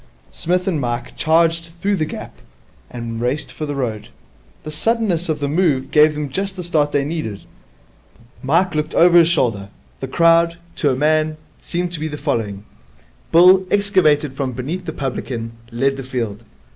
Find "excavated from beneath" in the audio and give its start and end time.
13.69-14.85